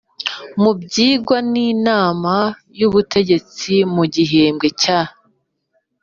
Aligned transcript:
Mu 0.61 0.71
byigwa 0.79 1.37
n 1.51 1.53
inama 1.71 2.33
y 2.77 2.81
ubuyobozi 2.87 3.75
mu 3.95 4.03
gihembwe 4.13 4.67
cya 4.81 4.99